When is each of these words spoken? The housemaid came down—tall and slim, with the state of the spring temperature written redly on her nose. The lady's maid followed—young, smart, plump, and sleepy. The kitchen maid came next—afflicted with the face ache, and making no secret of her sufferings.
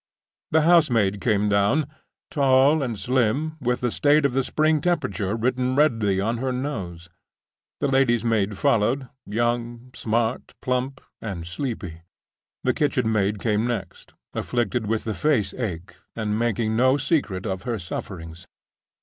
The 0.49 0.61
housemaid 0.61 1.21
came 1.21 1.47
down—tall 1.47 2.81
and 2.81 2.97
slim, 2.97 3.55
with 3.61 3.81
the 3.81 3.91
state 3.91 4.25
of 4.25 4.33
the 4.33 4.43
spring 4.43 4.81
temperature 4.81 5.35
written 5.35 5.75
redly 5.75 6.19
on 6.19 6.39
her 6.39 6.51
nose. 6.51 7.07
The 7.81 7.87
lady's 7.87 8.25
maid 8.25 8.57
followed—young, 8.57 9.91
smart, 9.93 10.55
plump, 10.59 11.01
and 11.21 11.45
sleepy. 11.45 12.01
The 12.63 12.73
kitchen 12.73 13.11
maid 13.11 13.37
came 13.37 13.67
next—afflicted 13.67 14.87
with 14.87 15.03
the 15.03 15.13
face 15.13 15.53
ache, 15.53 15.93
and 16.15 16.39
making 16.39 16.75
no 16.75 16.97
secret 16.97 17.45
of 17.45 17.61
her 17.61 17.77
sufferings. 17.77 18.47